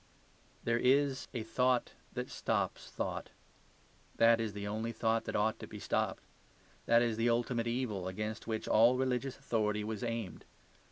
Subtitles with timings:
[0.63, 3.29] There is a thought that stops thought.
[4.17, 6.23] That is the only thought that ought to be stopped.
[6.87, 10.43] That is the ultimate evil against which all religious authority was aimed.